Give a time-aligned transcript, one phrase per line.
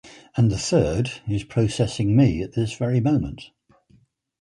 [0.35, 3.51] And the third- is processing me at this very moment.